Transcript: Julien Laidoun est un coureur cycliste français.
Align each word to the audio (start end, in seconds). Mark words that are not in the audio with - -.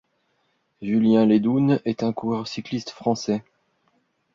Julien 0.81 1.27
Laidoun 1.27 1.79
est 1.85 2.01
un 2.01 2.11
coureur 2.11 2.47
cycliste 2.47 2.89
français. 2.89 3.43